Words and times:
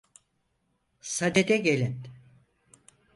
Sadede 1.01 1.57
gelin. 1.57 1.99